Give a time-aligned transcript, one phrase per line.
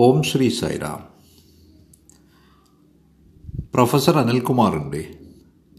[0.00, 1.08] ഓം Shri Sairam
[3.74, 5.18] professor അനിൽകുമാറിന്റെ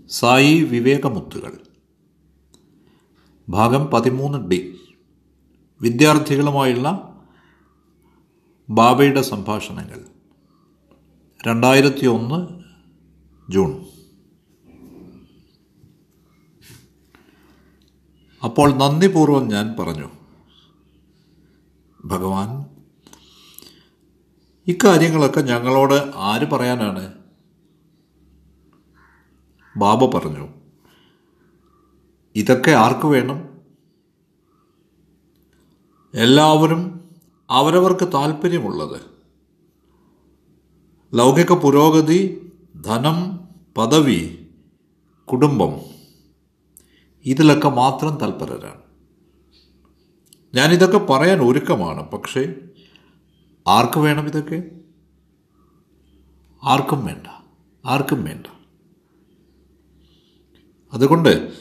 [0.09, 1.58] സായി വിവേകമുത്തുകൾ.
[3.50, 4.79] ഭാഗം പതിമൂന്ന് ഡി.
[5.82, 7.16] വിദ്യാർത്ഥികളുമായുള്ള
[8.70, 10.05] ബാബയുടെ സംഭാഷണങ്ങൾ.
[11.48, 12.64] രണ്ടായിരത്തി ഒന്ന്
[13.52, 13.86] ജൂൺ.
[18.44, 20.10] അപ്പോൾ നന്ദിപൂർവം ഞാൻ പറഞ്ഞു.
[22.06, 22.69] ഭഗവാൻ
[24.70, 27.04] ഇക്കാര്യങ്ങളൊക്കെ ഞങ്ങളോട് ആര് പറയാനാണ്?
[29.77, 30.46] ബാബ പറഞ്ഞു
[32.36, 33.40] ഇതൊക്കെ ആർക്ക് വേണം?
[36.13, 36.82] എല്ലാവരും
[37.50, 39.00] അവരവർക്ക് താല്പര്യമുള്ളത്.
[41.13, 42.20] ലൗകിക പുരോഗതി
[42.86, 43.18] ധനം
[43.77, 44.22] പദവി
[45.27, 45.74] കുടുംബം
[47.26, 48.84] ഇതിലൊക്കെ മാത്രം തൽപരരാണ്
[50.54, 52.44] ഞാനിതൊക്കെ പറയാൻ ഒരുക്കമാണ് പക്ഷേ
[53.70, 54.64] ആർക്ക് വേണം ഇതൊക്കെ?
[56.63, 57.27] ആർക്കും വേണ്ട.
[57.85, 58.48] ആർക്കും വേണ്ട.
[60.93, 61.54] അതുകൊണ്ട്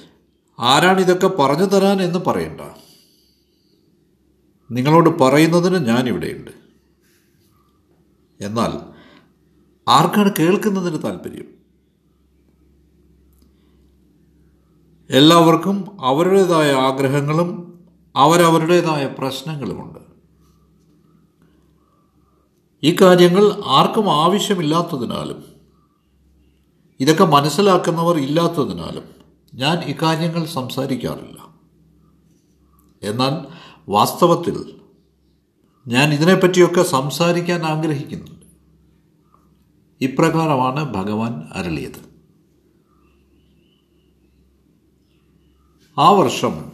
[0.59, 2.61] ആരാണ് ഇതൊക്കെ പറഞ്ഞു തരാൻ എന്ന് പറയണ്ട.
[4.71, 6.51] നിങ്ങളോട് പറയുന്നതിന് ഞാനിവിടെയുണ്ട്
[8.41, 8.73] എന്നാൽ
[9.89, 11.59] ആർക്കാണ് കേൾക്കുന്നതിന് താല്പര്യം
[15.11, 17.81] എല്ലാവർക്കും അവരുടേതായ ആഗ്രഹങ്ങളും
[18.17, 20.08] അവരവരുടേതായ പ്രശ്നങ്ങളുമുണ്ട്.
[22.85, 25.45] ഈ കാര്യങ്ങൾ ആർക്കും ആവശ്യമില്ലാത്തതിനാലും
[27.01, 29.03] ഇതൊക്കെ മനസ്സിലാക്കുന്നവർ ഇല്ലാത്തതിനാലും
[29.55, 31.49] ഞാൻ ഇക്കാര്യങ്ങൾ സംസാരിക്കാറില്ല.
[33.03, 33.47] എന്നാൽ
[33.89, 34.81] വാസ്തവത്തിൽ
[35.87, 38.47] ഞാൻ ഇതിനെപ്പറ്റിയൊക്കെ സംസാരിക്കാൻ ആഗ്രഹിക്കുന്നുണ്ട്.
[40.01, 42.09] ഇപ്രകാരമാണ് ഭഗവാൻ അരളിയത്.
[45.99, 46.73] ആ വർഷം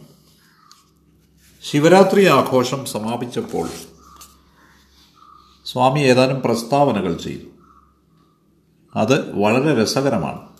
[1.63, 3.69] ശിവരാത്രി ആഘോഷം സമാപിച്ചപ്പോൾ
[5.65, 7.45] സ്വാമി ഏതാനും പ്രസ്താവനകൾ ചെയ്തു.
[8.95, 10.55] അത് വളരെ രസകരമാണ്.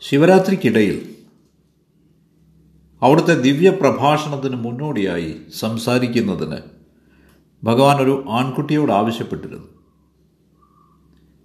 [0.00, 1.16] ശിവരാത്രിക്കിടയിൽ
[3.02, 6.56] അവിടുത്തെ ദിവ്യ പ്രഭാഷണത്തിന് മുന്നോടിയായി സംസാരിക്കുന്നതിന്
[7.64, 9.68] ഭഗവാൻ ഒരു ആൺകുട്ടിയോട് ആവശ്യപ്പെട്ടിരുന്നു.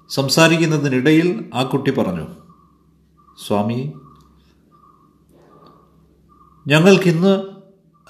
[0.09, 2.27] സംസാരിക്കുന്നതിനിടയിൽ ആ കുട്ടി പറഞ്ഞു
[3.47, 3.93] സ്വാമി
[6.67, 7.43] ഞങ്ങൾക്കിന്ന്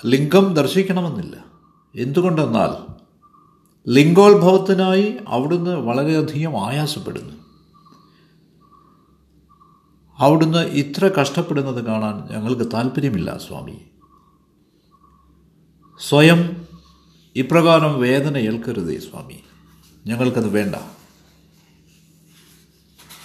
[0.06, 1.47] ലിംഗം ദർശിക്കണമെന്നില്ല.
[1.98, 2.94] എന്തുകൊണ്ടെന്നാൽ
[3.90, 7.34] ലിംഗോത്ഭവത്തിനായി അവിടുന്ന് വളരെയധികം ആയാസപ്പെടുന്നു.
[10.20, 13.82] അവിടുന്ന് ഇത്ര കഷ്ടപ്പെടുന്നത് കാണാൻ ഞങ്ങൾക്ക് താല്പര്യമില്ല സ്വാമി.
[16.00, 16.68] സ്വയം
[17.36, 19.44] ഇപ്രകാരം വേദന ഏൽക്കരുതേ സ്വാമി.
[20.08, 20.76] ഞങ്ങൾക്കത് വേണ്ട.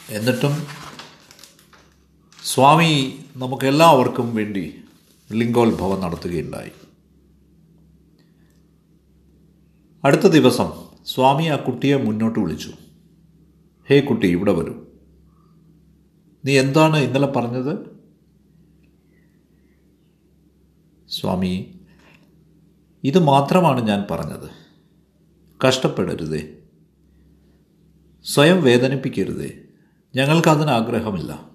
[0.09, 0.67] എന്നിട്ടും
[2.45, 4.85] സ്വാമി നമുക്കെല്ലാവർക്കും വേണ്ടി
[5.33, 6.71] ലിംഗോത്ഭവം നടത്തുകയുണ്ടായി.
[10.05, 10.73] അടുത്ത ദിവസം
[11.07, 12.73] സ്വാമി ആ കുട്ടിയെ മുന്നോട്ട് വിളിച്ചു.
[13.91, 14.75] ഹേ കുട്ടി ഇവിടെ വരൂ.
[16.45, 17.79] നീ എന്താണ് ഇന്നലെ പറഞ്ഞത്?
[21.09, 21.81] സ്വാമി
[23.05, 24.51] ഇത് മാത്രമാണ് ഞാൻ പറഞ്ഞത്.
[25.69, 26.59] കഷ്ടപ്പെടരുതേ.
[28.25, 29.59] സ്വയം വേദനിപ്പിക്കരുതേ.
[30.17, 31.51] ഞങ്ങൾക്കതിന് ആഗ്രഹമില്ല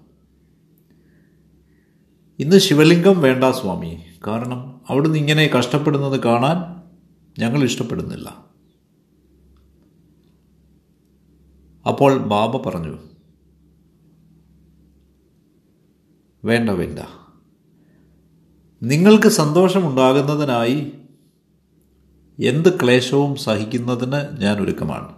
[2.38, 4.02] ഇന്ന് ശിവലിംഗം വേണ്ട സ്വാമി.
[4.26, 6.77] കാരണം അവിടുന്ന് ഇങ്ങനെ കഷ്ടപ്പെടുന്നത് കാണാൻ
[7.38, 8.48] ഞങ്ങൾ ഇഷ്ടപ്പെടുന്നില്ല.
[11.88, 12.98] അപ്പോൾ ബാബ പറഞ്ഞു
[16.44, 16.98] വേണ്ട വേണ്ട.
[18.82, 20.92] നിങ്ങൾക്ക് സന്തോഷമുണ്ടാകുന്നതിനായി
[22.38, 25.14] എന്ത് ക്ലേശവും സഹിക്കുന്നതിന് ഞാൻ ഒരുക്കമാണ്.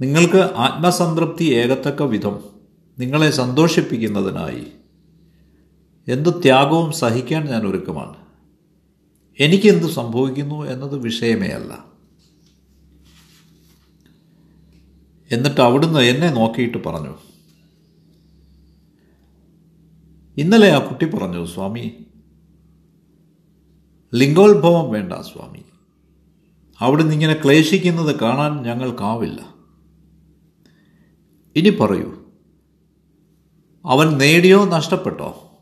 [0.00, 2.42] നിങ്ങൾക്ക് ആത്മസംതൃപ്തി ഏകത്തക്ക വിധം
[2.98, 4.66] നിങ്ങളെ സന്തോഷിപ്പിക്കുന്നതിനായി
[6.08, 8.25] എന്ത് ത്യാഗവും സഹിക്കാൻ ഞാൻ ഒരുക്കമാണ്.
[9.40, 11.84] എനിക്കെന്ത് സംഭവിക്കുന്നു എന്നത് വിഷയമേ അല്ല.
[15.32, 17.18] എന്നിട്ട് അവിടുന്ന് എന്നെ നോക്കിയിട്ട് പറഞ്ഞു.
[20.36, 22.06] ഇന്നലെ ആ കുട്ടി പറഞ്ഞു സ്വാമി
[24.14, 25.64] ലിംഗോത്ഭവം വേണ്ട സ്വാമി.
[26.80, 29.54] അവിടുന്ന് ഇങ്ങനെ ക്ലേശിക്കുന്നത് കാണാൻ ഞങ്ങൾക്കാവില്ല.
[31.56, 32.26] ഇനി പറയൂ
[33.84, 35.58] അവൻ നേടിയോ നഷ്ടപ്പെട്ടോ?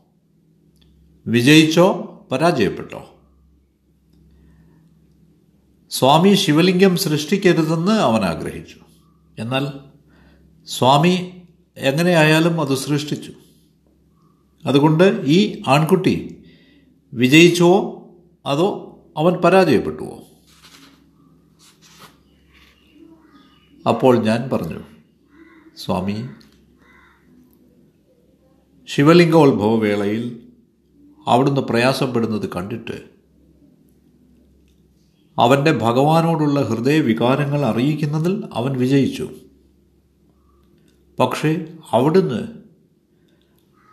[1.27, 1.93] വിജയിച്ചോ
[2.31, 3.14] പരാജയപ്പെട്ടോ?
[5.95, 8.79] സ്വാമി ശിവലിംഗം സൃഷ്ടിക്കരുതെന്ന് അവൻ ആഗ്രഹിച്ചു.
[9.39, 9.67] എന്നാൽ
[10.65, 11.41] സ്വാമി
[11.77, 13.31] എങ്ങനെയായാലും അത് സൃഷ്ടിച്ചു.
[14.65, 16.43] അതുകൊണ്ട് ഈ ആൺകുട്ടി
[17.13, 18.07] വിജയിച്ചുവോ
[18.45, 20.23] അതോ അവൻ പരാജയപ്പെട്ടുവോ?
[23.89, 24.79] അപ്പോൾ ഞാൻ പറഞ്ഞു
[25.77, 26.27] സ്വാമി
[28.87, 30.47] ശിവലിംഗോത്ഭവ വേളയിൽ
[31.27, 33.14] അവിടുന്ന് പ്രയാസപ്പെടുന്നത് കണ്ടിട്ട്
[35.39, 39.29] അവന്റെ ഭഗവാനോടുള്ള ഹൃദയവികാരങ്ങൾ അറിയിക്കുന്നതിൽ അവൻ വിജയിച്ചു.
[41.19, 42.47] പക്ഷേ അവിടുന്ന്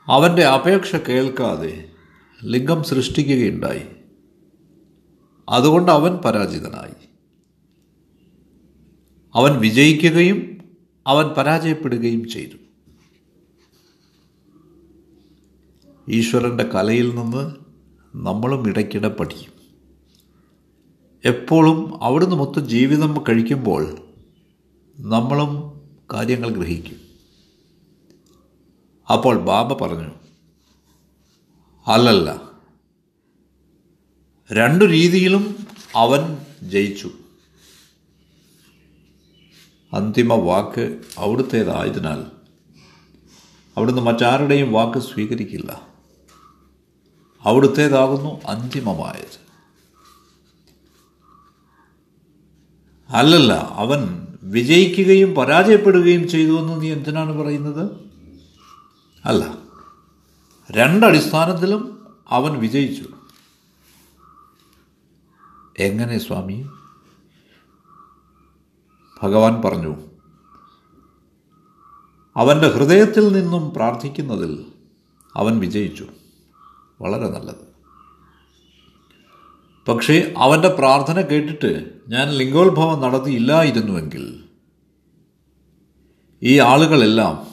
[0.07, 1.89] അവന്റെ അപേക്ഷ കേൾക്കാതെ
[2.45, 3.83] ലിംഗം സൃഷ്ടിക്കുകയുണ്ടായി.
[5.49, 7.09] അതുകൊണ്ട് അവൻ പരാജിതനായി.
[9.35, 10.59] അവൻ വിജയിക്കുകയും
[11.07, 12.57] അവൻ പരാജയപ്പെടുകയും ചെയ്തു.
[16.09, 17.55] ഈശ്വരന്റെ കലയിൽ നിന്ന്
[18.17, 19.52] നമ്മളും ഇടയ്ക്കിടെ പഠിക്കും.
[21.25, 23.99] എപ്പോഴും അവിടുന്ന് മൊത്തം ജീവിതം കഴിക്കുമ്പോൾ
[24.99, 25.81] നമ്മളും
[26.13, 27.01] കാര്യങ്ങൾ ഗ്രഹിക്കും.
[29.13, 30.11] അപ്പോൾ ബാബ പറഞ്ഞു
[31.87, 32.41] അല്ലല്ല.
[34.53, 35.67] രണ്ടു രീതിയിലും
[35.97, 37.11] അവൻ ജയിച്ചു.
[39.93, 42.25] അന്തിമ വാക്ക് അവിടുത്തേതായതിനാൽ
[43.77, 45.87] അവിടുന്ന് മറ്റാരുടെയും വാക്ക് സ്വീകരിക്കില്ല.
[47.45, 49.42] അവിടുത്തേതാകുന്നു അന്തിമമായത്.
[53.13, 57.91] അല്ലല്ല അവൻ വിജയിക്കുകയും പരാജയപ്പെടുകയും ചെയ്തു എന്ന് നീ എന്തിനാണ് പറയുന്നത്?
[59.25, 59.59] അല്ല
[60.71, 63.05] രണ്ടടിസ്ഥാനത്തിലും അവൻ വിജയിച്ചു.
[65.79, 66.69] എങ്ങനെ സ്വാമി?
[69.23, 69.97] ഭഗവാൻ പറഞ്ഞു
[72.37, 74.67] അവന്റെ ഹൃദയത്തിൽ നിന്നും പ്രാർത്ഥിക്കുന്നതിൽ
[75.37, 76.07] അവൻ വിജയിച്ചു.
[77.01, 77.72] വളരെ നല്ലത്.
[79.89, 84.45] പക്ഷേ അവന്റെ പ്രാർത്ഥന കേട്ടിട്ട് ഞാൻ ലിംഗോത്ഭവം നടത്തിയില്ലായിരുന്നുവെങ്കിൽ
[86.43, 87.47] ഈ ആളുകളെല്ലാം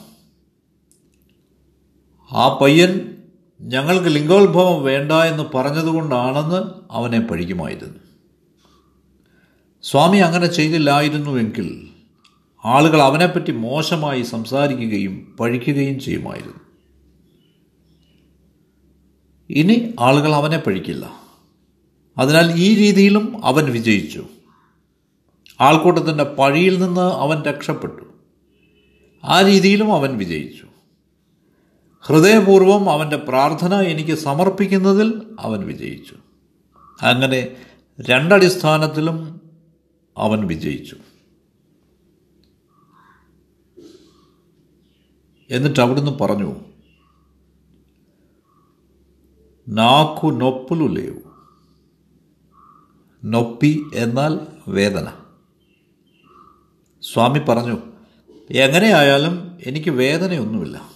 [2.32, 3.16] ആ പയ്യൻ
[3.60, 7.98] ഞങ്ങൾക്ക് ലിംഗോത്ഭവം വേണ്ട എന്ന് പറഞ്ഞതുകൊണ്ടാണെന്ന് അവനെ പഴിക്കുമായിരുന്നു.
[9.82, 11.88] സ്വാമി അങ്ങനെ ചെയ്തില്ലായിരുന്നുവെങ്കിൽ
[12.64, 16.60] ആളുകൾ അവനെപ്പറ്റി മോശമായി സംസാരിക്കുകയും പഴിക്കുകയും ചെയ്യുമായിരുന്നു.
[19.50, 21.19] ഇനി ആളുകൾ അവനെ പഴിക്കില്ല.
[22.20, 24.26] അതിനാൽ ഈ രീതിയിലും അവൻ വിജയിച്ചു.
[25.60, 28.04] ആൾക്കൂട്ടത്തിന്റെ പഴിയിൽ നിന്ന് അവൻ രക്ഷപ്പെട്ടു.
[29.24, 30.66] ആ രീതിയിലും അവൻ വിജയിച്ചു.
[32.00, 36.16] ഹൃദയപൂർവം അവന്റെ പ്രാർത്ഥന എനിക്ക് സമർപ്പിക്കുന്നതിൽ അവൻ വിജയിച്ചു.
[37.02, 37.56] അങ്ങനെ
[38.00, 39.40] രണ്ടടിസ്ഥാനത്തിലും
[40.16, 40.96] അവൻ വിജയിച്ചു.
[45.50, 46.56] എന്നിട്ട് അവിടുന്ന് പറഞ്ഞു
[49.68, 51.29] നാക്കു നൊപ്പുലു ലേവു.
[53.24, 54.38] നൊപ്പി എന്നാൽ
[54.68, 55.12] വേദന.
[57.02, 57.78] സ്വാമി പറഞ്ഞു
[58.50, 60.90] എങ്ങനെയായാലും എനിക്ക് വേദനയൊന്നുമില്ല.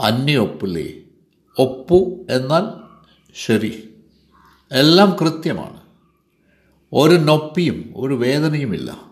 [0.00, 0.92] അന്യൊപ്പില്ലേ
[1.58, 2.62] ഒപ്പു എന്നാൽ
[3.34, 3.94] ശരി.
[4.72, 5.80] എല്ലാം കൃത്യമാണ്.
[6.92, 9.04] ഒരു നൊപ്പിയും ഒരു വേദനയുമില്ല.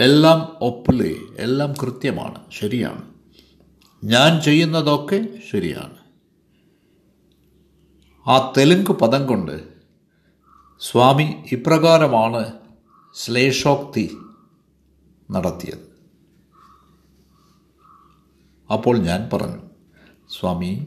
[0.00, 2.42] എല്ലാം ഒപ്പില്ലേ എല്ലാം കൃത്യമാണ്.
[2.50, 3.14] ശരിയാണ്.
[4.04, 5.96] ഞാൻ ചെയ്യുന്നതൊക്കെ ശരിയാണ്.
[8.28, 9.77] ആ തെലുങ്ക് പദം കൊണ്ട്
[10.80, 12.52] സ്വാമി ഇപ്രകാരമാണ്
[13.14, 14.16] ശ്ലേഷോക്തി
[15.30, 15.88] നടത്തിയത്.
[18.72, 19.60] അപ്പോൾ ഞാൻ പറഞ്ഞു
[20.28, 20.86] സ്വാമി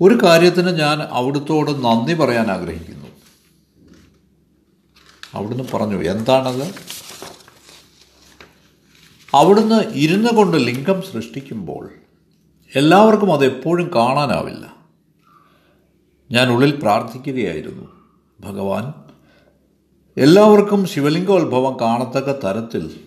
[0.00, 3.08] ഒരു കാര്യത്തിന് ഞാൻ അവിടുത്തോട് നന്ദി പറയാൻ ആഗ്രഹിക്കുന്നു.
[5.34, 6.74] അവിടുന്ന് പറഞ്ഞു എന്താണത്?
[9.34, 11.90] അവിടുന്ന് ഇരുന്നു കൊണ്ട് ലിംഗം സൃഷ്ടിക്കുമ്പോൾ
[12.74, 14.76] എല്ലാവർക്കും അതെപ്പോഴും കാണാനാവില്ല.
[16.30, 17.99] ഞാൻ ഉള്ളിൽ പ്രാർത്ഥിക്കുകയായിരുന്നു.
[18.40, 18.92] ഭഗവാൻ.
[20.16, 23.00] എല്ലാവർക്കും ശിവലിംഗോത്ഭവം കാണത്തക്ക തരത്തിൽ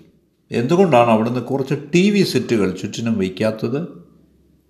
[0.51, 4.07] എന്തുകൊണ്ടാണ് അവിടുന്ന് കുറച്ച് ടി വി സെറ്റുകൾ ചുറ്റിനും വയ്ക്കാത്തത്?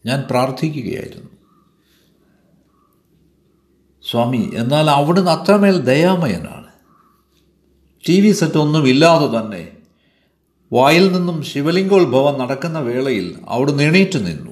[0.06, 1.30] ഞാൻ പ്രാർത്ഥിക്കുകയായിരുന്നു.
[4.12, 6.68] സ്വാമി എന്നാൽ അവിടുന്ന് അത്രമേൽ ദയാമയനാണ്.
[8.10, 9.78] ടി വി സെറ്റ് ഒന്നും ഇല്ലാതെ തന്നെ
[10.74, 14.52] വായിൽ നിന്നും ശിവലിംഗോത്ഭവം നടക്കുന്ന വേളയിൽ അവിടുന്ന് എണീറ്റ് നിന്നു.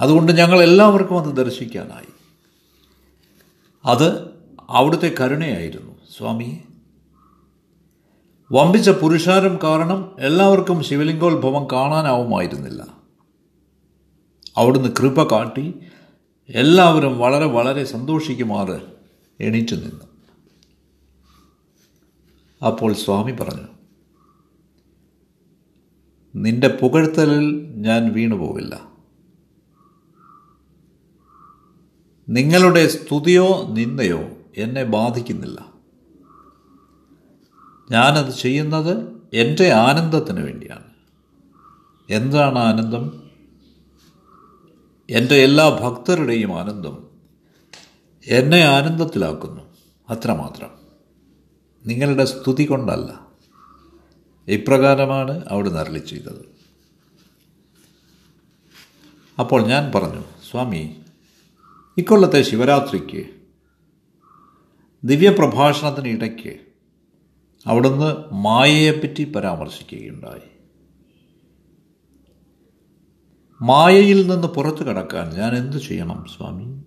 [0.00, 2.12] അതുകൊണ്ട് ഞങ്ങൾ എല്ലാവർക്കും അത് ദർശിക്കാനായി.
[3.84, 4.35] അത്
[4.68, 5.92] അവിടുത്തെ കരുണയായിരുന്നു.
[6.16, 6.62] സ്വാമി
[8.52, 12.86] വമ്പിച്ച പുരുഷാരം കാരണം എല്ലാവർക്കും ശിവലിംഗോത്ഭവം കാണാനാവുമായിരുന്നില്ല.
[14.56, 15.74] അവിടുന്ന് കൃപ കാട്ടി
[16.48, 18.80] എല്ലാവരും വളരെ വളരെ സന്തോഷിക്കുമാറ്
[19.40, 20.04] എണീറ്റു നിന്നു.
[22.66, 23.68] അപ്പോൾ സ്വാമി പറഞ്ഞു
[26.36, 28.88] നിന്റെ പുകഴ്ത്തലിൽ ഞാൻ വീണുപോവില്ല.
[32.28, 35.72] നിങ്ങളുടെ സ്തുതിയോ നിന്ദയോ എന്നെ ബാധിക്കുന്നില്ല.
[37.90, 40.84] ഞാനത് ചെയ്യുന്നത് എന്റെ ആനന്ദത്തിന് വേണ്ടിയാണ്.
[42.10, 43.30] എന്താണ് ആനന്ദം?
[45.10, 47.06] എന്റെ എല്ലാ ഭക്തരുടെയും ആനന്ദം
[48.26, 49.62] എന്നെ ആനന്ദത്തിലാക്കുന്നു.
[50.10, 50.70] അത്രമാത്രം.
[51.86, 53.26] നിങ്ങളുടെ സ്തുതി കൊണ്ടല്ല.
[54.48, 56.56] ഇപ്രകാരമാണ് അവിടെ നരളി ചെയ്തത്.
[59.40, 61.00] അപ്പോൾ ഞാൻ പറഞ്ഞു സ്വാമി
[61.98, 63.35] ഇക്കൊല്ലത്തെ ശിവരാത്രിക്ക്
[65.04, 66.56] ദിവ്യപ്രഭാഷണത്തിനിടയ്ക്ക്
[67.66, 70.56] അവിടുന്ന് മായയെപ്പറ്റി പരാമർശിക്കുകയുണ്ടായി.
[73.62, 76.82] മായയിൽ നിന്ന് പുറത്തു കടക്കാൻ ഞാൻ എന്ത് ചെയ്യണം സ്വാമി?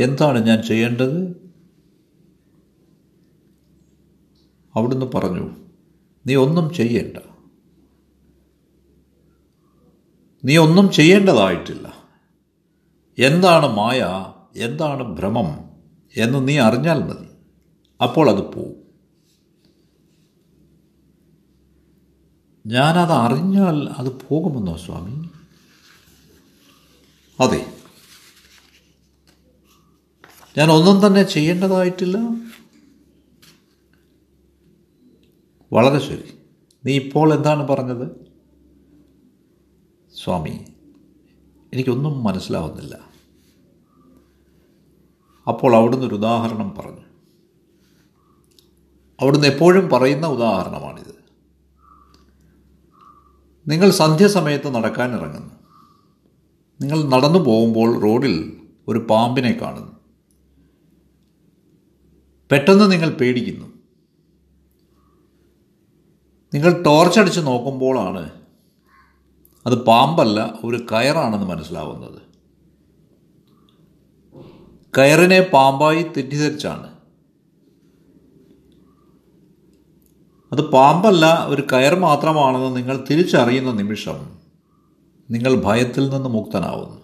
[0.00, 1.28] എന്താണ് ഞാൻ ചെയ്യേണ്ടത്?
[4.76, 5.50] അവിടുന്ന് പറഞ്ഞു
[6.26, 7.16] നീ ഒന്നും ചെയ്യേണ്ട.
[10.44, 11.94] നീ ഒന്നും ചെയ്യേണ്ടതായിട്ടില്ല.
[13.18, 14.06] എന്താണ് മായ?
[14.56, 15.70] എന്താണ് ഭ്രമം?
[16.16, 17.29] എന്ന് നീ അറിഞ്ഞാൽ മതി.
[18.02, 18.90] അപ്പോൾ അത് പോവും.
[22.66, 25.30] ഞാനത് അറിഞ്ഞാൽ അത് പോകുമെന്നോ സ്വാമി?
[27.40, 27.74] അതെ.
[30.58, 32.16] ഞാൻ ഒന്നും തന്നെ ചെയ്യേണ്ടതായിട്ടില്ല.
[35.72, 36.38] വളരെ ശരി.
[36.84, 38.30] നീ ഇപ്പോൾ എന്താണ് പറഞ്ഞത്?
[40.24, 40.64] സ്വാമി
[41.72, 42.94] എനിക്കൊന്നും മനസ്സിലാവുന്നില്ല.
[45.48, 47.09] അപ്പോൾ അവിടുന്ന് ഒരു ഉദാഹരണം പറഞ്ഞു.
[49.20, 51.20] അവിടുന്ന് എപ്പോഴും പറയുന്ന ഉദാഹരണമാണിത്.
[53.68, 55.54] നിങ്ങൾ സന്ധ്യസമയത്ത് നടക്കാൻ ഇറങ്ങുന്നു.
[56.80, 59.92] നിങ്ങൾ നടന്നു പോകുമ്പോൾ റോഡിൽ ഒരു പാമ്പിനെ കാണുന്നു.
[62.52, 63.66] പെട്ടെന്ന് നിങ്ങൾ പേടിക്കുന്നു.
[66.54, 68.30] നിങ്ങൾ ടോർച്ചടിച്ച് നോക്കുമ്പോഴാണ്
[69.66, 72.22] അത് പാമ്പല്ല ഒരു കയറാണെന്ന് മനസ്സിലാവുന്നത്.
[74.98, 76.89] കയറിനെ പാമ്പായി തെറ്റിദ്ധരിച്ചാണ്.
[80.52, 84.38] അത് പാമ്പല്ല ഒരു കയർ മാത്രമാണെന്ന് നിങ്ങൾ തിരിച്ചറിയുന്ന നിമിഷം
[85.30, 87.00] നിങ്ങൾ ഭയത്തിൽ നിന്ന് മുക്തനാവുന്നു.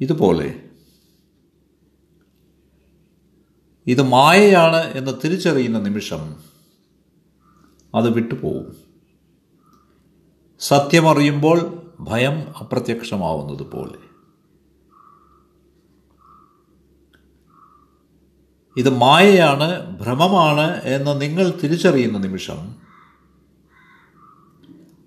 [0.00, 0.68] ഇതുപോലെ
[3.86, 6.36] ഇത് മായയാണ് എന്ന് തിരിച്ചറിയുന്ന നിമിഷം
[7.94, 8.76] അത് വിട്ടുപോകും.
[10.60, 14.01] സത്യമറിയുമ്പോൾ ഭയം അപ്രത്യക്ഷമാവുന്നത് പോലെ
[18.76, 22.74] ഇത് മായയാണ് ഭ്രമമാണ് എന്ന് നിങ്ങൾ തിരിച്ചറിയുന്ന നിമിഷം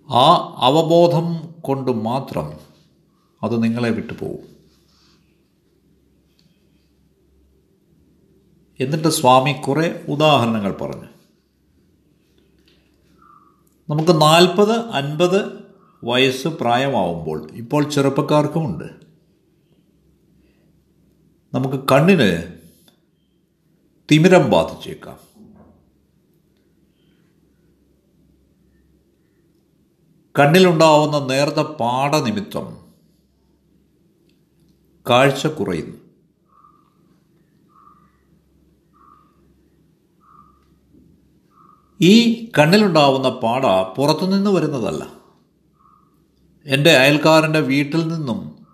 [0.09, 2.53] ആ അവബോധം കൊണ്ട് മാത്രം
[3.43, 4.55] അത് നിങ്ങളെ വിട്ടുപോകും.
[8.79, 11.07] എന്നിട്ട് സ്വാമി കുറേ ഉദാഹരണങ്ങൾ പറഞ്ഞു.
[13.89, 15.65] നമുക്ക് നാൽപ്പത് അൻപത്
[16.03, 18.83] വയസ്സ് പ്രായമാവുമ്പോൾ ഇപ്പോൾ ചെറുപ്പക്കാർക്കുമുണ്ട്.
[21.53, 22.54] നമുക്ക് കണ്ണിന്
[24.11, 25.19] തിമിരം ബാധിച്ചേക്കാം.
[30.39, 32.85] കണ്ണിലുണ്ടാവുന്ന നേർത്ത പാടനിമിത്തം
[35.09, 35.97] കാഴ്ച കുറയുന്നു.
[42.01, 43.65] ഈ കണ്ണിലുണ്ടാവുന്ന പാട
[43.97, 45.13] പുറത്തുനിന്ന് വരുന്നതല്ല.
[46.65, 48.65] എന്റെ അയൽക്കാരന്റെ വീട്ടിൽ നിന്നും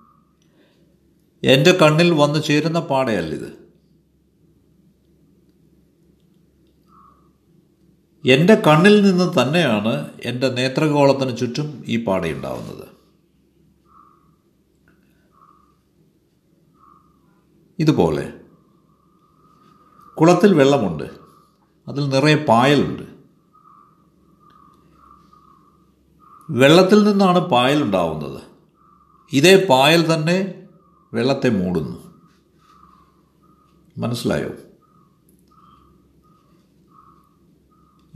[1.43, 3.60] എന്റെ കണ്ണിൽ വന്നു ചേരുന്ന പാടയല്ലിത്
[8.25, 12.87] എന്റെ കണ്ണിൽ നിന്ന് തന്നെയാണ് എന്റെ നേത്രഗോളത്തിന് ചുറ്റും ഈ പാടയുണ്ടാവുന്നത്
[17.79, 18.33] ഇതുപോലെ
[20.13, 21.03] കുളത്തിൽ വെള്ളമുണ്ട്.
[21.87, 23.03] അതിൽ നിറയെ പായലുണ്ട്.
[26.49, 28.41] വെള്ളത്തിൽ നിന്നാണ് പായലുണ്ടാവുന്നത്
[29.33, 30.63] ഇതേ പായൽ തന്നെ
[31.13, 32.13] വെള്ളത്തെ മൂടുന്നു.
[33.97, 34.49] മനസ്സിലായോ?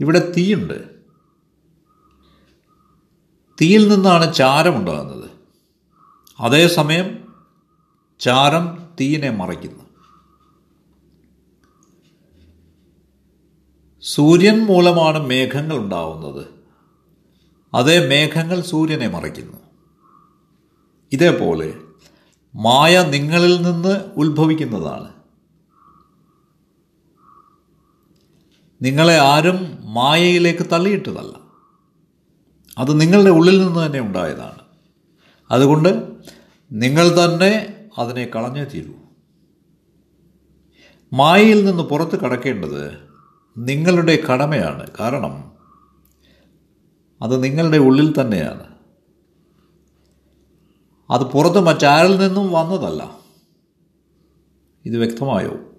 [0.00, 0.96] ഇവിടെ തീയുണ്ട്.
[3.60, 5.30] തീയിൽ നിന്നാണ് ചാരമുണ്ടാകുന്നത്
[6.40, 7.34] അതേസമയം
[8.20, 9.84] ചാരം തീയിനെ മറയ്ക്കുന്നു.
[14.02, 16.46] സൂര്യൻ മൂലമാണ് മേഘങ്ങൾ ഉണ്ടാവുന്നത്.
[17.74, 19.56] അതേ മേഘങ്ങൾ സൂര്യനെ മറയ്ക്കുന്നു.
[21.12, 21.74] ഇതേപോലെ
[22.54, 25.15] മായ നിങ്ങളിൽ നിന്ന് ഉത്ഭവിക്കുന്നതാണ്.
[28.82, 31.46] നിങ്ങളെ ആരും മായയിലേക്ക് തള്ളിയിട്ടതല്ല.
[32.78, 34.58] അത് നിങ്ങളുടെ ഉള്ളിൽ നിന്ന് തന്നെ ഉണ്ടായതാണ്.
[35.50, 36.12] അതുകൊണ്ട്
[36.72, 38.92] നിങ്ങൾ തന്നെ അതിനെ കളഞ്ഞേ തീരൂ.
[41.12, 43.08] മായയിൽ നിന്ന് പുറത്ത് കടക്കേണ്ടത്
[43.58, 44.86] നിങ്ങളുടെ കടമയാണ്.
[45.00, 45.52] കാരണം
[47.22, 48.76] അത് നിങ്ങളുടെ ഉള്ളിൽ തന്നെയാണ്.
[51.10, 53.18] അത് പുറത്ത് മറ്റാരിൽ നിന്നും വന്നതല്ല.
[54.84, 55.75] ഇത് വ്യക്തമായോ?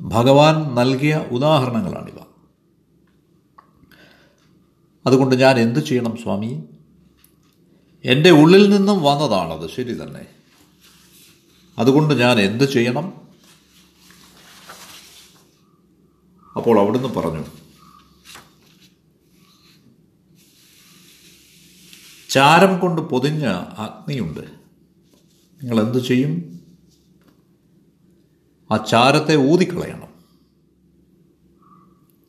[0.00, 2.14] ഭഗവാൻ നൽകിയ ഉദാഹരണങ്ങളാണിവ.
[5.06, 6.64] അതുകൊണ്ട് ഞാൻ എന്തു ചെയ്യണം സ്വാമി?
[8.04, 10.26] എന്റെ ഉള്ളിൽ നിന്നും വന്നതാണത് ശരി തന്നെ.
[11.78, 13.20] അതുകൊണ്ട് ഞാൻ എന്തു ചെയ്യണം?
[16.56, 17.44] അപ്പോൾ അവിടുന്ന് പറഞ്ഞു
[22.30, 23.46] ചാരം കൊണ്ട് പൊതിഞ്ഞ
[23.78, 24.40] അഗ്നിയുണ്ട്.
[25.62, 26.59] നിങ്ങൾ എന്തു ചെയ്യും?
[28.72, 30.10] ആ ചാരത്തെ ഊതിക്കളയണം.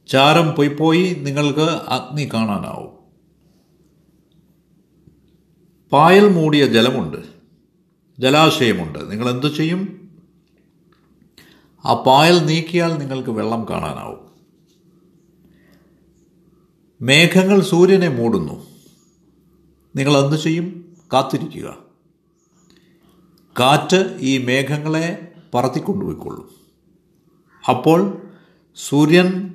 [0.07, 3.01] ചാരം പോയി പോയി നിങ്ങൾക്ക് അഗ്നി കാണാനാവും.
[5.91, 7.17] പായൽ മൂടിയ ജലമുണ്ട്.
[8.19, 9.11] ജലാശയമുണ്ട്.
[9.11, 10.11] നിങ്ങൾ എന്തു ചെയ്യും?
[11.85, 14.31] ആ പായൽ നീക്കിയാൽ നിങ്ങൾക്ക് വെള്ളം കാണാനാവും.
[17.01, 18.67] മേഘങ്ങൾ സൂര്യനെ മൂടുന്നു.
[19.95, 20.97] നിങ്ങൾ എന്തു ചെയ്യും?
[21.13, 21.77] കാത്തിരിക്കുക.
[23.59, 26.49] കാറ്റ് ഈ മേഘങ്ങളെ പറത്തിക്കൊണ്ടുപോയിക്കൊള്ളും.
[27.69, 28.21] അപ്പോൾ
[28.75, 29.53] സൂര്യൻ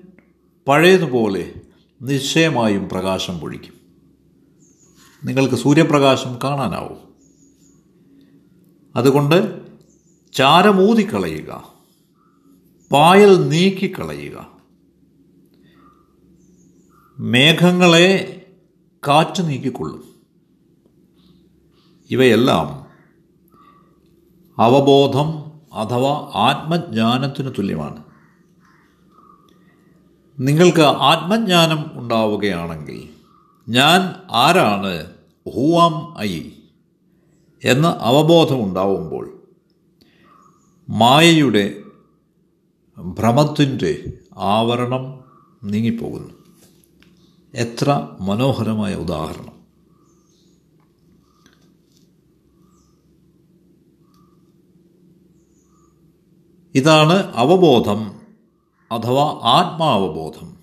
[0.68, 1.60] പഴയതുപോലെ
[2.02, 3.72] നിശ്ചയമായും പ്രകാശം പൊഴിക്കും.
[5.24, 6.98] നിങ്ങൾക്ക് സൂര്യപ്രകാശം കാണാനാവും.
[8.96, 9.66] അതുകൊണ്ട്
[10.32, 11.72] ചാരമൂതിക്കളയുക
[12.92, 14.56] പായൽ നീക്കിക്കളയുക.
[17.18, 18.46] മേഘങ്ങളെ
[19.08, 20.04] കാറ്റ് നീക്കിക്കൊള്ളും.
[22.10, 22.86] ഇവയെല്ലാം
[24.58, 25.45] അവബോധം
[25.76, 28.02] അഥവാ ആത്മജ്ഞാനത്തിന് തുല്യമാണ്.
[30.38, 33.08] നിങ്ങൾക്ക് ആത്മജ്ഞാനം ഉണ്ടാവുകയാണെങ്കിൽ
[33.68, 35.06] ഞാൻ ആരാണ്
[35.54, 36.50] ഹൂവാം ഐ
[37.64, 39.42] എന്ന അവബോധം ഉണ്ടാവുമ്പോൾ
[40.88, 41.74] മായയുടെ
[42.98, 45.20] ഭ്രമത്തിന്റെ ആവരണം
[45.64, 46.34] നീങ്ങിപ്പോകുന്നു.
[47.54, 49.55] എത്ര മനോഹരമായ ഉദാഹരണം.
[56.76, 58.20] ഇതാണ് അവബോധം
[58.92, 60.56] അഥവാ ആത്മാവബോധം.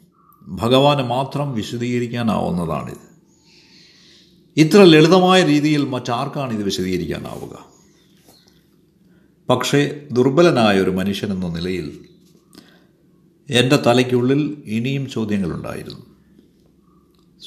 [0.47, 3.13] ഭഗവാന് മാത്രം വിശദീകരിക്കാനാവുന്നതാണിത്.
[4.57, 7.65] ഇത്ര ലളിതമായ രീതിയിൽ മറ്റാർക്കാണ് ഇത് വിശദീകരിക്കാനാവുക?
[9.49, 12.05] പക്ഷേ ദുർബലനായ ഒരു മനുഷ്യൻ എന്ന നിലയിൽ
[13.49, 16.01] എന്റെ തലയ്ക്കുള്ളിൽ ഇനിയും ചോദ്യങ്ങളുണ്ടായിരുന്നു.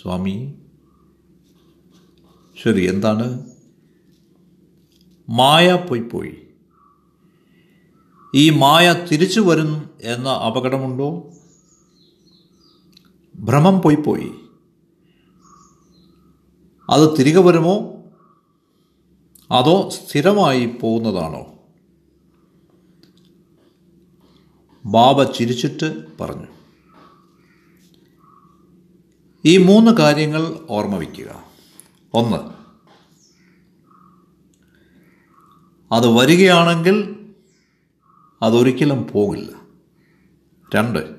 [0.02, 0.54] സ്വാമി
[2.64, 3.50] ശരി എന്താണ്?
[5.28, 6.45] മായ പോയി പോയി
[8.34, 11.30] ഈ മായ തിരിച്ചു വരും എന്ന അപകടമുണ്ടോ?
[13.34, 14.32] ഭ്രമം പോയി പോയി.
[16.90, 18.02] അത് തിരികെ വരുമോ?
[19.50, 21.52] അതോ സ്ഥിരമായി പോകുന്നതാണോ?
[24.84, 26.46] ബാബ ചിരിച്ചിട്ട് പറഞ്ഞു.
[29.44, 31.44] ഈ മൂന്ന് കാര്യങ്ങൾ ഓർമ്മ വയ്ക്കുക.
[32.14, 32.56] ഒന്ന്
[35.94, 37.15] അത് വരികയാണെങ്കിൽ
[38.42, 39.66] അതൊരിക്കലും പോകില്ല
[40.74, 41.16] രണ്ട്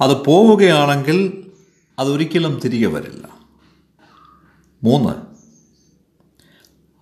[0.00, 1.50] അത് പോവുകയാണെങ്കിൽ
[1.98, 3.40] അതൊരിക്കലും തിരികെ വരില്ല.
[4.82, 5.30] മൂന്ന്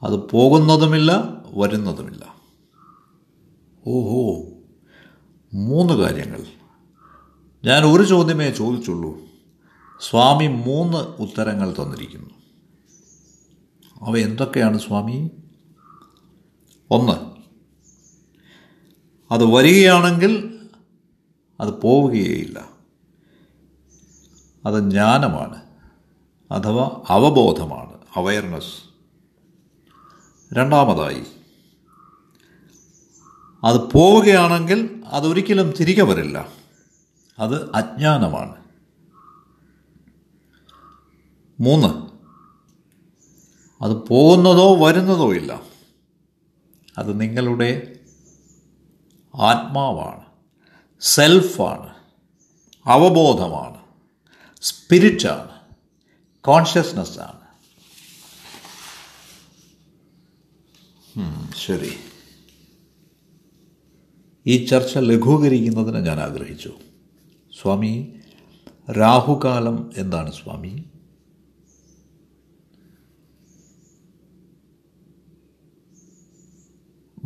[0.04, 2.36] അത് പോകുന്നതുമില്ല വരുന്നതുമില്ല.
[3.86, 4.42] ഓഹോ
[5.54, 6.46] മൂന്ന് കാര്യങ്ങൾ.
[7.64, 9.18] ഞാൻ ഒരു ചോദ്യമേ ചോദിച്ചുള്ളൂ.
[10.00, 12.30] സ്വാമി മൂന്ന് ഉത്തരങ്ങൾ തന്നിരിക്കുന്നു.
[14.02, 15.30] അവ എന്തൊക്കെയാണ് സ്വാമി?
[16.90, 17.37] ഒന്ന്
[19.30, 20.60] അത് വരികയാണെങ്കിൽ
[21.60, 22.70] അത് പോവുകയേയില്ല.
[24.66, 25.62] അത് ജ്ഞാനമാണ്
[26.52, 27.98] അഥവാ അവബോധമാണ്.
[28.16, 28.88] അവയർനെസ്
[30.54, 31.22] രണ്ടാമതായി
[33.64, 36.48] അത് പോവുകയാണെങ്കിൽ അതൊരിക്കലും തിരികെ വരില്ല.
[37.38, 38.56] അത് അജ്ഞാനമാണ്.
[41.60, 42.08] മൂന്ന്
[43.84, 45.62] അത് പോകുന്നതോ വരുന്നതോ ഇല്ല.
[46.98, 47.97] അത് നിങ്ങളുടെ
[49.40, 50.24] ആത്മാവാണ്
[51.00, 51.94] സെൽഫാണ്
[52.86, 53.80] അവബോധമാണ്
[54.62, 55.50] സ്പിരിറ്റാണ്
[56.44, 57.48] കോൺഷ്യസ്നെസ്സാണ്
[61.56, 61.90] ശരി.
[64.46, 66.72] ഈ ചർച്ച ലഘൂകരിക്കുന്നതിന് ഞാൻ ആഗ്രഹിച്ചു.
[67.60, 68.20] സ്വാമി
[68.90, 70.84] രാഹുകാലം എന്താണ് സ്വാമി?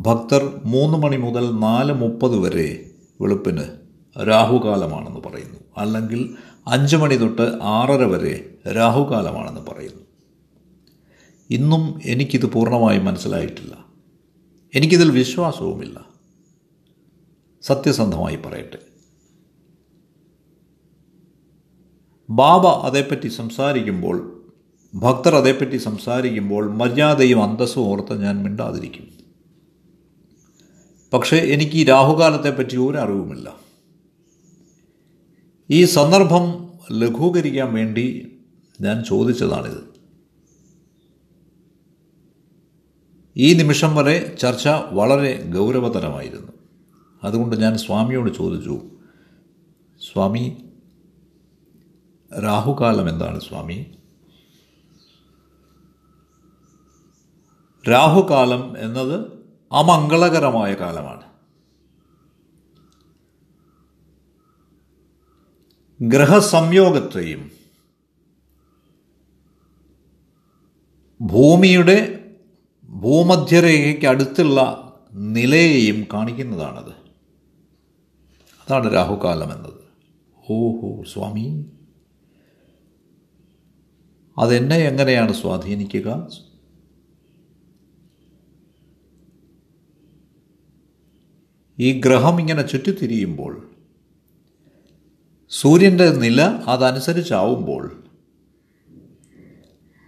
[0.03, 3.63] ഭക്തർ മൂന്ന് മണി മുതൽ നാല് മുപ്പത് വരെ വെളുപ്പിന്
[4.27, 5.59] രാഹുകാലമാണെന്ന് പറയുന്നു.
[5.77, 6.35] അല്ലെങ്കിൽ
[6.67, 10.01] അഞ്ച് മണി തൊട്ട് ആറര വരെ രാഹുകാലമാണെന്ന് പറയുന്നു.
[11.49, 13.85] ഇന്നും എനിക്കിത് പൂർണമായും മനസ്സിലായിട്ടില്ല.
[14.75, 16.05] എനിക്കിതിൽ വിശ്വാസവുമില്ല.
[17.61, 18.77] സത്യസന്ധമായി പറയട്ടെ.
[22.29, 24.43] ബാബ അതേപ്പറ്റി സംസാരിക്കുമ്പോൾ
[24.95, 29.22] ഭക്തർ അതേപ്പറ്റി സംസാരിക്കുമ്പോൾ മര്യാദയും അന്തസ്സും ഓർത്ത് ഞാൻ മിണ്ടാതിരിക്കും.
[31.13, 33.59] പക്ഷേ എനിക്ക് ഈ രാഹുകാലത്തെപ്പറ്റി ഒരു അറിവുമില്ല
[35.71, 38.37] ഈ സന്ദർഭം ലഘൂകരിക്കാൻ വേണ്ടി
[38.81, 39.93] ഞാൻ ചോദിച്ചതാണിത്.
[43.37, 46.51] ഈ നിമിഷം വരെ ചർച്ച വളരെ ഗൗരവതരമായിരുന്നു.
[47.23, 48.81] അതുകൊണ്ട് ഞാൻ സ്വാമിയോട് ചോദിച്ചു
[50.01, 50.57] സ്വാമി
[52.43, 53.85] രാഹുകാലം എന്താണ് സ്വാമി?
[57.89, 59.42] രാഹുകാലം എന്നത്
[59.73, 61.23] അമംഗളകരമായ കാലമാണ്.
[66.01, 67.51] ഗ്രഹസംയോഗത്തെയും
[71.21, 72.25] ഭൂമിയുടെ
[72.89, 74.59] ഭൂമധ്യരേഖയ്ക്ക് അടുത്തുള്ള
[75.13, 76.91] നിലയെയും കാണിക്കുന്നതാണത്.
[78.65, 79.83] അതാണ് രാഹുകാലം എന്നത്
[80.51, 81.65] ഓഹോ സ്വാമി.
[84.37, 86.27] അതെന്നെ എങ്ങനെയാണ് സ്വാധീനിക്കുക?
[91.79, 93.69] ഈ ഗ്രഹം ഇങ്ങനെ ചുറ്റിത്തിരിയുമ്പോൾ
[95.49, 98.03] സൂര്യന്റെ നില അതനുസരിച്ചാവുമ്പോൾ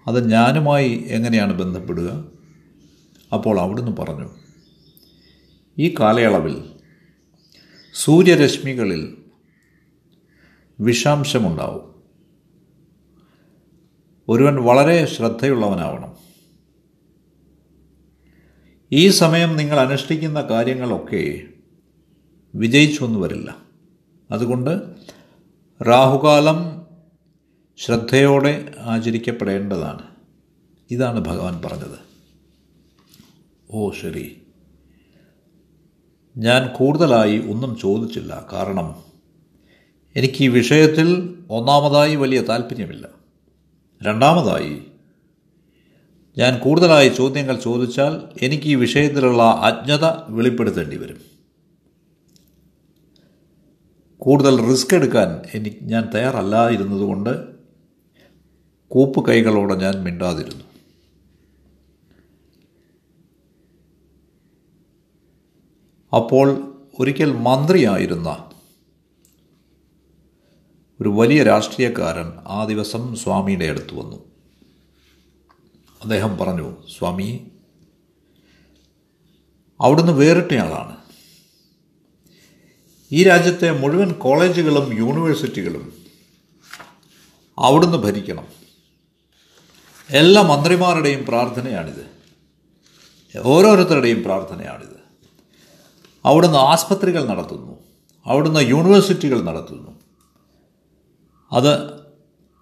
[0.08, 2.32] അത് ഞാനുമായി എങ്ങനെയാണ് ബന്ധപ്പെടുക?
[3.34, 4.30] അപ്പോൾ അവിടുന്ന് പറഞ്ഞു
[5.78, 6.64] ഈ കാലയളവിൽ
[7.94, 9.18] സൂര്യരശ്മികളിൽ
[10.80, 11.96] വിഷാംശമുണ്ടാവും.
[14.30, 16.16] ഒരുവൻ വളരെ ശ്രദ്ധയുള്ളവനാവണം.
[18.92, 21.42] ഈ സമയം നിങ്ങൾ അനുഷ്ഠിക്കുന്ന കാര്യങ്ങളൊക്കെ
[22.56, 23.58] വിജയിച്ചൊന്നു വരില്ല.
[24.32, 24.82] അതുകൊണ്ട്
[25.88, 26.86] രാഹുകാലം
[27.78, 30.02] ശ്രദ്ധയോടെ ആചരിക്കപ്പെടേണ്ടതാണ്.
[30.92, 32.00] ഇതാണ് ഭഗവാൻ പറഞ്ഞത്.
[33.72, 34.42] ഓ ശരി.
[36.38, 38.48] ഞാൻ കൂടുതലായി ഒന്നും ചോദിച്ചില്ല.
[38.54, 39.04] കാരണം
[40.16, 43.08] എനിക്ക് ഈ വിഷയത്തിൽ ഒന്നാമതായി വലിയ താല്പര്യമില്ല
[44.04, 44.82] രണ്ടാമതായി
[46.38, 51.35] ഞാൻ കൂടുതലായി ചോദ്യങ്ങൾ ചോദിച്ചാൽ എനിക്ക് ഈ വിഷയത്തിലുള്ള അജ്ഞത വെളിപ്പെടുത്തേണ്ടി വരും.
[54.20, 57.56] കൂടുതൽ റിസ്ക് എടുക്കാൻ എനിക്ക് ഞാൻ തയ്യാറല്ലായിരുന്നതുകൊണ്ട്
[58.88, 60.64] കൂപ്പ് കൈകളോടെ ഞാൻ മിണ്ടാതിരുന്നു.
[66.16, 66.48] അപ്പോൾ
[67.00, 68.50] ഒരിക്കൽ മന്ത്രിയായിരുന്ന
[71.02, 74.16] ഒരു വലിയ രാഷ്ട്രീയക്കാരൻ ആ ദിവസം സ്വാമിയുടെ അടുത്ത് വന്നു.
[76.04, 77.52] അദ്ദേഹം പറഞ്ഞു സ്വാമി
[79.82, 80.95] അവിടുന്ന് വേറിട്ടയാളാണ്.
[83.16, 85.94] ഈ രാജ്യത്തെ മുഴുവൻ കോളേജുകളും യൂണിവേഴ്സിറ്റികളും
[87.60, 88.48] അവിടുന്ന് ഭരിക്കണം.
[90.10, 92.10] എല്ലാ മന്ത്രിമാരുടെയും പ്രാർത്ഥനയാണിത്.
[93.44, 95.00] ഓരോരുത്തരുടെയും പ്രാർത്ഥനയാണിത്.
[96.26, 97.80] അവിടുന്ന് ആസ്പത്രികൾ നടത്തുന്നു.
[98.26, 100.00] അവിടുന്ന് യൂണിവേഴ്സിറ്റികൾ നടത്തുന്നു.
[101.52, 101.94] അത്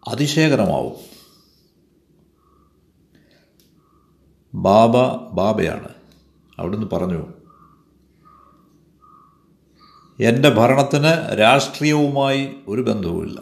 [0.07, 0.95] അതിശയകരമാവും.
[4.53, 4.97] ബാബ
[5.33, 5.89] ബാബയാണ്.
[6.59, 7.42] അവിടുന്ന് പറഞ്ഞു
[10.23, 13.41] എന്റെ ഭരണത്തിന് രാഷ്ട്രീയവുമായി ഒരു ബന്ധവുമില്ല.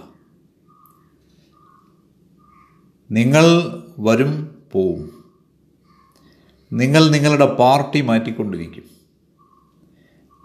[3.12, 3.44] നിങ്ങൾ
[4.00, 5.34] വരും പോവും.
[6.74, 8.84] നിങ്ങൾ നിങ്ങളുടെ പാർട്ടി മാറ്റിക്കൊണ്ടിരിക്കും.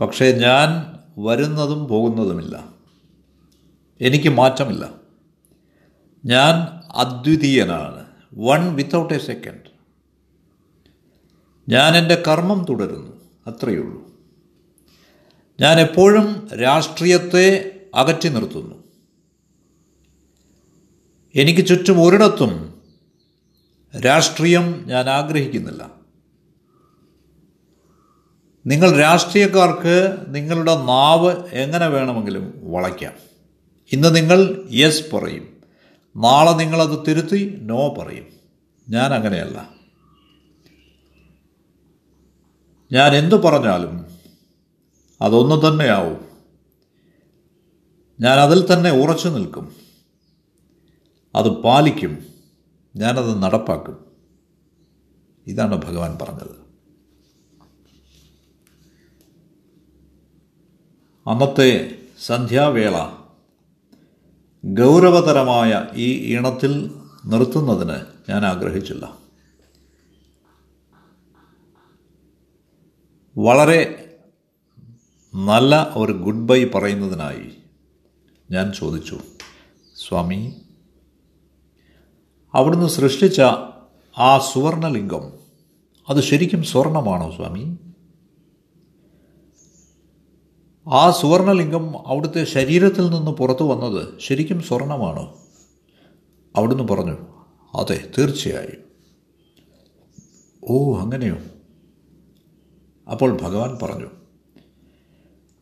[0.01, 2.69] പക്ഷേ ഞാൻ വരുന്നതും പോകുന്നതുമില്ല.
[4.01, 4.91] എനിക്ക് മാറ്റമില്ല.
[6.25, 8.07] ഞാൻ അദ്വിതീയനാണ്.
[8.39, 9.71] One without a second.
[11.69, 13.13] ഞാൻ എന്റെ കർമ്മം തുടരുന്നു.
[13.47, 14.16] അത്രയേ ഉള്ളൂ.
[15.61, 18.85] ഞാൻ എപ്പോഴും രാഷ്ട്രീയത്തെ അകറ്റി നിർത്തുന്നു.
[21.35, 22.83] എനിക്ക് ചുറ്റും ഒരിടത്തും
[24.05, 25.91] രാഷ്ട്രീയം ഞാൻ ആഗ്രഹിക്കുന്നില്ല.
[28.67, 33.13] നിങ്ങൾ രാഷ്ട്രീയക്കാർക്ക് നിങ്ങളുടെ നാവ് എങ്ങനെ വേണമെങ്കിലും വളയ്ക്കാം.
[33.93, 35.57] ഇന്ന് നിങ്ങൾ യെസ് പറയും.
[36.17, 38.27] നാളെ നിങ്ങളത് തിരുത്തി നോ പറയും.
[38.89, 39.71] ഞാൻ അങ്ങനെയല്ല.
[42.93, 44.06] ഞാൻ എന്തു പറഞ്ഞാലും
[45.21, 46.27] അതൊന്നു തന്നെയാവും.
[48.21, 49.77] ഞാൻ അതിൽ തന്നെ ഉറച്ചു നിൽക്കും.
[51.35, 52.27] അത് പാലിക്കും.
[52.97, 54.07] ഞാനത് നടപ്പാക്കും.
[55.47, 56.67] ഇതാണ് ഭഗവാൻ പറഞ്ഞത്.
[61.29, 62.97] അന്നത്തെ സന്ധ്യാവേള
[64.65, 67.97] ഗൗരവതരമായ ഈ ഈണത്തിൽ നിർത്തുന്നതിന്
[68.31, 69.19] ഞാൻ ആഗ്രഹിച്ചില്ല.
[73.39, 74.03] വളരെ
[75.37, 77.53] നല്ല ഒരു ഗുഡ് ബൈ പറയുന്നതിനായി
[78.51, 79.19] ഞാൻ ചോദിച്ചു
[79.97, 80.55] സ്വാമി
[82.55, 83.41] അവിടുന്ന് സൃഷ്ടിച്ച
[84.19, 85.33] ആ സുവർണലിംഗം
[86.09, 87.79] അത് ശരിക്കും സ്വർണമാണോ സ്വാമി?
[90.87, 95.39] ആ സുവർണലിംഗം അവിടുത്തെ ശരീരത്തിൽ നിന്ന് പുറത്തു വന്നത് ശരിക്കും സ്വർണമാണോ?
[96.57, 97.17] അവിടുന്ന് പറഞ്ഞു
[97.77, 98.85] അതെ തീർച്ചയായും.
[100.69, 101.37] ഓ അങ്ങനെയോ?
[103.11, 104.16] അപ്പോൾ ഭഗവാൻ പറഞ്ഞു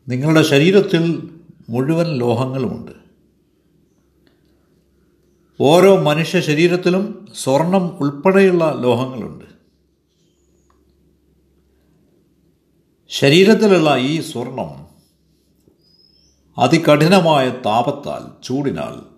[0.07, 1.35] നിങ്ങളുടെ ശരീരത്തിൽ
[1.69, 2.91] മുഴുവൻ ലോഹങ്ങളുമുണ്ട്.
[5.61, 9.45] ഓരോ മനുഷ്യ ശരീരത്തിലും സ്വർണം ഉൾപ്പെടെയുള്ള ലോഹങ്ങളുണ്ട്.
[13.07, 14.87] ശരീരത്തിലുള്ള ഈ സ്വർണം
[16.57, 19.15] അതികഠിനമായ താപത്താൽ ചൂടിനാൽ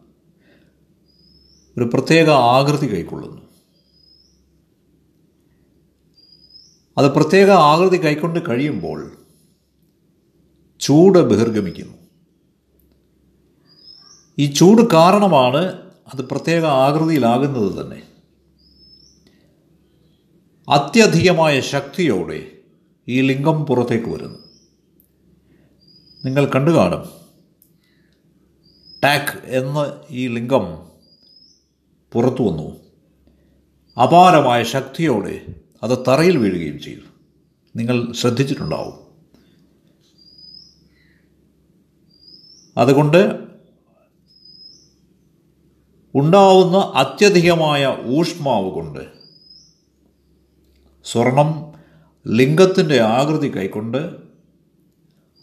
[1.77, 3.41] ഒരു പ്രത്യേക ആകൃതി കൈക്കൊള്ളുന്നു.
[6.97, 9.16] അത് പ്രത്യേക ആകൃതി കൈക്കൊണ്ട് കഴിയുമ്പോൾ
[10.79, 11.93] ചൂട് ബഹിർഗമിക്കുന്നു.
[14.39, 15.59] ഈ ചൂട് കാരണമാണ്
[16.13, 18.03] അത് പ്രത്യേക ആകൃതിയിലാകുന്നത് തന്നെ.
[20.69, 22.51] അത്യധികമായ ശക്തിയോടെ
[23.07, 24.39] ഈ ലിംഗം പുറത്തേക്ക് വരുന്നു.
[26.25, 27.09] നിങ്ങൾ കണ്ടു കാണും.
[29.03, 30.87] ടാക്ക് എന്ന് ഈ ലിംഗം
[32.13, 32.87] പുറത്തു വന്നു.
[34.03, 35.45] അപാരമായ ശക്തിയോടെ
[35.83, 37.01] അത് തറയിൽ വീഴുകയും ചെയ്തു.
[37.75, 39.06] നിങ്ങൾ ശ്രദ്ധിച്ചിട്ടുണ്ടാവും.
[42.77, 43.47] അതുകൊണ്ട്
[46.15, 48.99] ഉണ്ടാവുന്ന അത്യധികമായ ഊഷ്മാവ് കൊണ്ട്
[51.03, 51.73] സ്വർണം
[52.27, 53.97] ലിംഗത്തിന്റെ ആകൃതി കൈക്കൊണ്ട്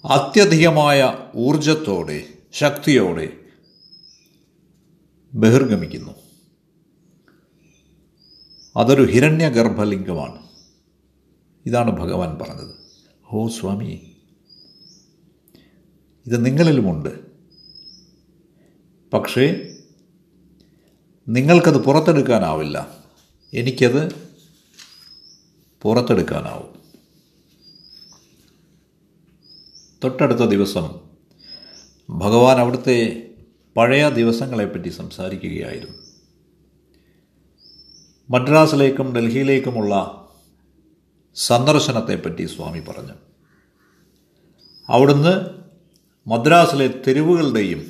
[0.05, 3.37] അത്യധികമായ ഊർജത്തോടെ ശക്തിയോടെ
[5.35, 6.13] ബഹിർഗമിക്കുന്നു.
[8.77, 10.43] അതൊരു ഹിരണ്യഗർഭലിംഗമാണ്.
[11.67, 12.75] ഇതാണ് ഭഗവാൻ പറഞ്ഞത്.
[13.31, 14.14] ഓ സ്വാമി.
[16.27, 17.21] ഇത് നിങ്ങളിലുമുണ്ട്.
[19.13, 19.77] പക്ഷേ
[21.29, 22.99] നിങ്ങൾക്കത് പുറത്തെടുക്കാനാവില്ല.
[23.55, 24.29] എനിക്കത്
[25.83, 26.75] പുറത്തെടുക്കാനാവും.
[30.05, 31.01] തൊട്ടടുത്ത ദിവസം
[32.11, 33.31] ഭഗവാൻ അവിടുത്തെ
[33.77, 35.99] പഴയ ദിവസങ്ങളെപ്പറ്റി സംസാരിക്കുകയായിരുന്നു.
[38.31, 40.21] മദ്രാസിലേക്കും ഡൽഹിയിലേക്കുമുള്ള
[41.35, 43.13] സന്ദർശനത്തെപ്പറ്റി സ്വാമി പറഞ്ഞു.
[44.89, 45.64] അവിടുന്ന്
[46.27, 47.87] മദ്രാസിലെ തെരുവുകളുടെയും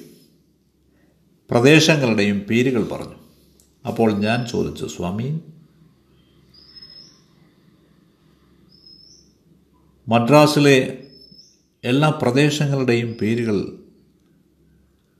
[1.50, 3.14] പ്രദേശങ്ങളുടെയും പേരുകൾ പറഞ്ഞു.
[3.86, 5.40] അപ്പോൾ ഞാൻ ചോദിച്ചു സ്വാമി
[10.08, 11.06] മദ്രാസിലെ
[11.84, 13.78] എല്ലാ പ്രദേശങ്ങളുടെയും പേരുകൾ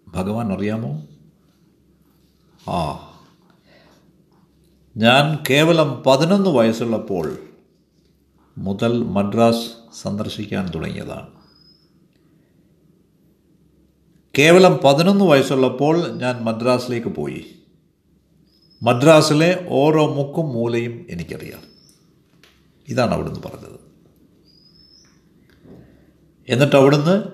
[0.08, 1.02] ഭഗവാൻ അറിയാമോ?
[2.70, 3.10] ആ
[4.96, 7.38] ഞാൻ കേവലം പതിനൊന്ന് വയസ്സുള്ളപ്പോൾ
[8.58, 9.70] മുതൽ മദ്രാസ്
[10.02, 11.43] സന്ദർശിക്കാൻ തുടങ്ങിയതാണ്.
[14.38, 17.44] കേവലം പതിനൊന്ന് വയസ്സുള്ളപ്പോൾ ഞാൻ മദ്രാസിലേക്ക് പോയി.
[18.82, 21.60] മദ്രാസിലെ ഓരോ മുക്കും മൂലയും എനിക്കറിയാം.
[22.88, 23.80] ഇതാണ് അവിടുന്ന് പറഞ്ഞത്.
[26.48, 27.24] എന്നിട്ട് അവിടുന്ന്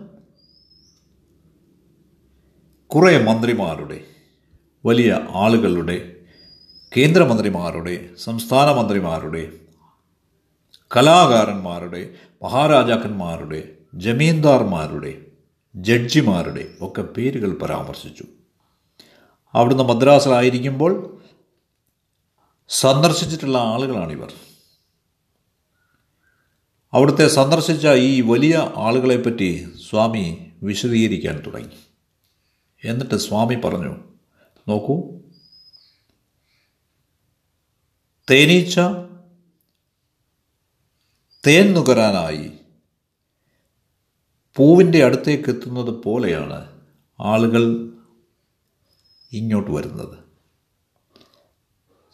[2.87, 4.05] കുറേ മന്ത്രിമാരുടെ
[4.87, 6.17] വലിയ ആളുകളുടെ
[6.97, 9.53] കേന്ദ്രമന്ത്രിമാരുടെ സംസ്ഥാന മന്ത്രിമാരുടെ
[10.97, 12.11] കലാകാരന്മാരുടെ
[12.43, 15.30] മഹാരാജാക്കന്മാരുടെ ജമീന്ദാർമാരുടെ
[15.75, 18.25] ജഡ്ജിമാരുടെ ഒക്കെ പേരുകൾ പരാമർശിച്ചു.
[19.55, 21.23] അവിടുന്ന് മദ്രാസിലായിരിക്കുമ്പോൾ
[22.69, 24.33] സന്ദർശിച്ചിട്ടുള്ള ആളുകളാണിവർ.
[26.93, 31.77] അവിടുത്തെ സന്ദർശിച്ച ഈ വലിയ ആളുകളെപ്പറ്റി സ്വാമി വിശദീകരിക്കാൻ തുടങ്ങി.
[32.85, 33.97] എന്നിട്ട് സ്വാമി പറഞ്ഞു
[34.69, 35.21] നോക്കൂ
[38.31, 38.81] തേനീച്ച
[41.47, 42.60] തേൻ നുകരാനായി
[44.61, 46.81] പൂവിന്റെ അടുത്തേക്ക് എത്തുന്നത് പോലെയാണ്
[47.21, 47.93] ആളുകൾ
[49.33, 50.19] ഇങ്ങോട്ട് വരുന്നത്.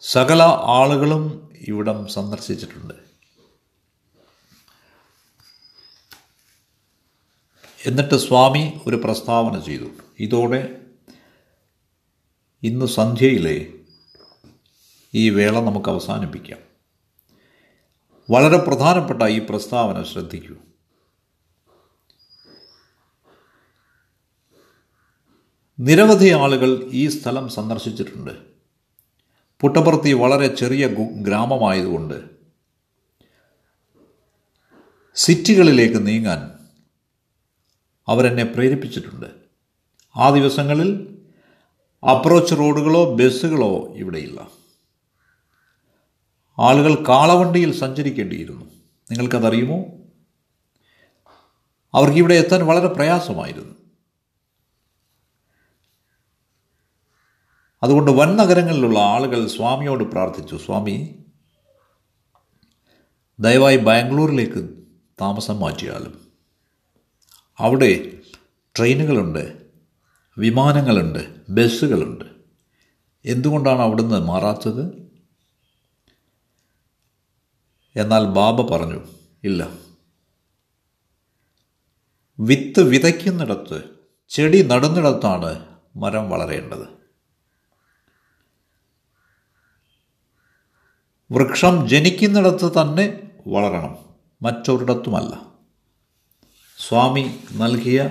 [0.01, 2.93] സകല ആളുകളും ഇവിടം സന്ദർശിച്ചിട്ടുണ്ട്.
[7.85, 9.85] എന്നിട്ട് സ്വാമി ഒരു പ്രസ്താവന ചെയ്തു.
[10.19, 10.81] ഇതോടെ
[12.63, 13.73] ഇന്ന് സന്ധ്യയിലെ
[15.13, 16.59] ഈ വേള നമുക്ക് അവസാനിപ്പിക്കാം.
[18.29, 20.55] വളരെ പ്രധാനപ്പെട്ട ഈ പ്രസ്താവന ശ്രദ്ധിക്കൂ.
[25.79, 28.31] നിരവധി ആളുകൾ ഈ സ്ഥലം സന്ദർശിച്ചിട്ടുണ്ട്.
[29.61, 32.23] പുട്ടപർത്തി വളരെ ചെറിയ ഗ്രാമമായതുകൊണ്ട്
[35.15, 36.51] സിറ്റികളിലേക്ക് നീങ്ങാൻ
[38.07, 39.25] അവരെന്നെ പ്രേരിപ്പിച്ചിട്ടുണ്ട്.
[40.15, 41.17] ആ ദിവസങ്ങളിൽ
[42.05, 44.47] അപ്രോച്ച് റോഡുകളോ ബസ്സുകളോ ഇവിടെയില്ല.
[46.59, 48.65] ആളുകൾ കാളവണ്ടിയിൽ സഞ്ചരിക്കേണ്ടിയിരുന്നു.
[49.11, 49.85] നിങ്ങൾക്കതറിയുമോ?
[51.93, 53.86] അവർക്ക് ഇവിടെ എത്താൻ വളരെ പ്രയാസമായിരുന്നു.
[57.83, 61.25] അതുകൊണ്ട് വൻ നഗരങ്ങളിലുള്ള ആളുകൾ സ്വാമിയോട് പ്രാർത്ഥിച്ചു സ്വാമി
[63.39, 64.69] ദയവായി ബാംഗ്ലൂരിലേക്ക്
[65.21, 66.31] താമസം മാറ്റിയാലും.
[67.59, 68.19] അവിടെ
[68.77, 69.61] ട്രെയിനുകളുണ്ട്
[70.37, 72.25] വിമാനങ്ങളുണ്ട് ബസ്സുകളുണ്ട്.
[73.25, 75.11] എന്തുകൊണ്ടാണ് അവിടുന്ന് മാറാത്തത്?
[77.95, 79.07] എന്നാൽ ബാബ പറഞ്ഞു
[79.43, 79.69] ഇല്ല.
[82.39, 83.83] വിത്ത് വിതയ്ക്കുന്നിടത്ത്
[84.29, 86.96] ചെടി നടുന്നിടത്താണ് മരം വളരേണ്ടത്.
[91.31, 93.97] വൃക്ഷം ജനിക്കുന്നിടത്ത് തന്നെ വളരണം
[94.41, 95.41] മറ്റൊരിടത്തുമല്ല.
[96.77, 98.09] സ്വാമി നൽകിയ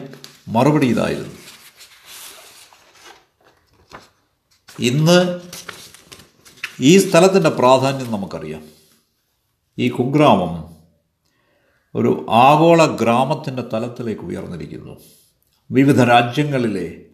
[0.48, 1.34] മറുപടി ഇതായിരുന്നു.
[4.80, 5.40] ഇന്ന്
[6.80, 8.66] ഈ സ്ഥലത്തിന്റെ പ്രാധാന്യം നമുക്കറിയാം.
[9.78, 10.76] ഈ കുഗ്രാമം
[11.94, 14.96] ഒരു ആഗോള ഗ്രാമത്തിന്റെ തലത്തിലേക്ക് ഉയർന്നിരിക്കുന്നു.
[15.70, 17.06] വിവിധ രാജ്യങ്ങളിലെ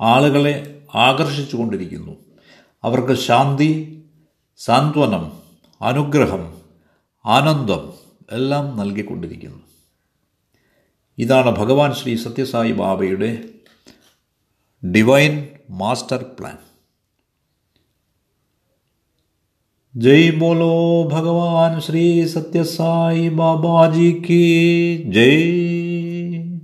[0.00, 2.16] ആളുകളെ ആകർഷിച്ചു കൊണ്ടിരിക്കുന്നു
[2.84, 3.96] അവർക്ക് ശാന്തി
[4.60, 5.32] സാന്ത്വനം
[5.82, 6.60] അനുഗ്രഹം
[7.24, 7.92] ആനന്ദം
[8.30, 9.62] എല്ലാം നൽകിക്കൊണ്ടിരിക്കുന്നു.
[11.18, 13.48] ഇതാണ് ഭഗവാൻ ശ്രീ സത്യസായി ബാബയുടെ
[14.86, 16.58] ഡിവൈൻ മാസ്റ്റർ പ്ലാൻ.
[19.96, 26.60] ജയ് ബോലോ ഭഗവാൻ ശ്രീ സത്യസായി ബാബാജിക്ക് ജയ്.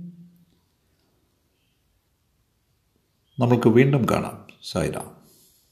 [3.39, 4.47] നമുക്ക് വീണ്ടും കാണാം.
[4.63, 5.16] സായിരാം